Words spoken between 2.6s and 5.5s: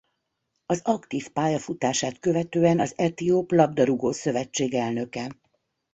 az Etióp labdarúgó-szövetség elnöke.